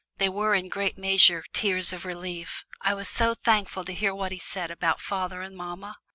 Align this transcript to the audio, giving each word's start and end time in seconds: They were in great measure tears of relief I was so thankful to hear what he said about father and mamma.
They 0.17 0.29
were 0.29 0.55
in 0.55 0.67
great 0.67 0.97
measure 0.97 1.43
tears 1.53 1.93
of 1.93 2.05
relief 2.05 2.65
I 2.81 2.95
was 2.95 3.07
so 3.07 3.35
thankful 3.35 3.83
to 3.83 3.93
hear 3.93 4.15
what 4.15 4.31
he 4.31 4.39
said 4.39 4.71
about 4.71 4.99
father 4.99 5.43
and 5.43 5.55
mamma. 5.55 5.97